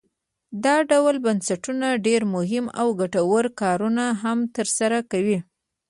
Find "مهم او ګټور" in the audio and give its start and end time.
2.35-3.45